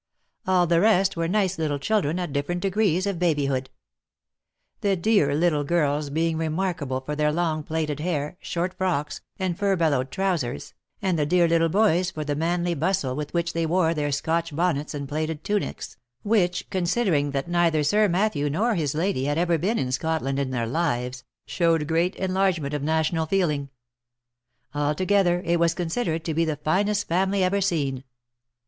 [0.47, 3.69] All the rest were nice little children of different degrees of baby hood;
[4.79, 10.09] the dear little girls being remarkable for their long plaited hair, short frocks, and furbelowed
[10.09, 14.11] trousers, and the dear little boys for the manly bustle with which they wore their
[14.11, 19.05] Scotch bonnets and plaided tunics, which, considering that neither Sir Matthew nor his OF MICHAEL
[19.05, 19.07] ARMSTRONG.
[19.11, 22.81] 5 lady had ever been in Scotland in their lives, showed great enlarge ment of
[22.81, 23.69] national feeling.
[24.73, 28.03] Altogether, it was considered to be the finest family ever seen.